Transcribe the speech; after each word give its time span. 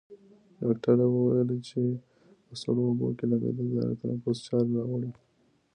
ډاکټره 0.61 1.05
وویل 1.09 1.49
چې 1.67 1.81
په 2.45 2.53
سړو 2.61 2.81
اوبو 2.89 3.07
کې 3.17 3.25
لامبېدل 3.29 3.67
د 3.75 3.81
تنفس 4.01 4.37
چاره 4.47 4.67
راوړي. 4.77 5.11